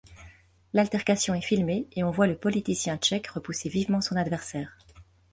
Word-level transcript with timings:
L'altercation 0.73 1.35
est 1.35 1.43
filmée 1.43 1.87
et 1.91 2.03
on 2.03 2.09
voit 2.09 2.25
le 2.25 2.35
politicien 2.35 2.97
tchèque 2.97 3.27
repousser 3.27 3.69
vivement 3.69 4.01
son 4.01 4.15
adversaire. 4.15 4.75